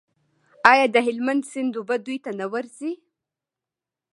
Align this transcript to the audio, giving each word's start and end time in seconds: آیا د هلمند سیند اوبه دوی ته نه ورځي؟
آیا 0.71 0.85
د 0.91 0.97
هلمند 1.07 1.43
سیند 1.51 1.73
اوبه 1.77 1.95
دوی 2.05 2.17
ته 2.25 2.31
نه 2.39 2.45
ورځي؟ 2.53 2.91